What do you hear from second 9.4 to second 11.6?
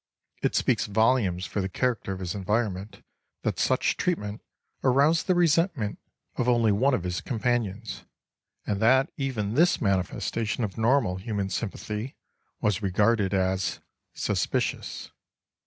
this manifestation of normal human